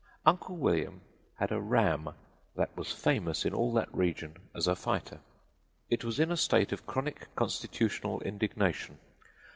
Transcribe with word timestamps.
"Uncle 0.25 0.57
William 0.57 1.01
had 1.35 1.51
a 1.51 1.61
ram 1.61 2.09
that 2.55 2.75
was 2.75 2.91
famous 2.91 3.45
in 3.45 3.53
all 3.53 3.71
that 3.71 3.93
region 3.95 4.35
as 4.55 4.65
a 4.67 4.75
fighter. 4.75 5.19
It 5.91 6.03
was 6.03 6.19
in 6.19 6.31
a 6.31 6.37
state 6.37 6.71
of 6.71 6.87
chronic 6.87 7.27
constitutional 7.35 8.19
indignation. 8.21 8.97